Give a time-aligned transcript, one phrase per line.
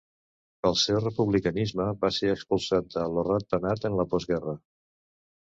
[0.61, 4.59] Pel seu republicanisme va ser expulsat de Lo Rat Penat en la postguerra.